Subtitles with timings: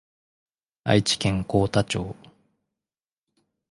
[0.83, 2.15] 愛知県幸田町